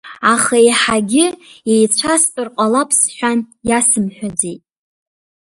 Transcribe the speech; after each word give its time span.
Аха 0.33 0.55
еиҳагьы 0.63 1.25
еицәастәыр 1.73 2.47
ҟалап 2.55 2.89
сҳәан, 2.99 3.39
иасымҳәаӡеит. 3.69 4.61